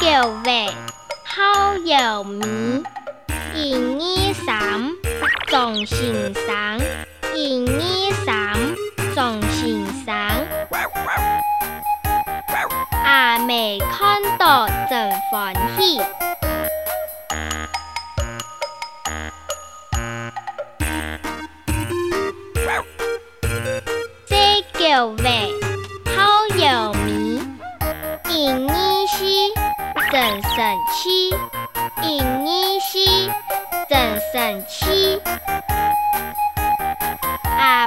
[0.00, 0.42] 叫话
[1.24, 2.82] 好有味，
[3.54, 4.92] 一二三，
[5.48, 6.80] 总先生，
[7.34, 8.54] 一二三，
[9.14, 10.14] 总先生。
[13.04, 16.00] 阿妹看到真欢喜。
[24.28, 25.57] 这叫话
[30.10, 31.28] 真神气
[32.02, 33.30] 一捏吸
[33.90, 35.20] 真神气
[37.44, 37.86] 啊